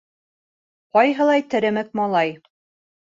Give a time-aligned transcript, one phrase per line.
[0.95, 2.33] —Ҡайһылай теремек малай.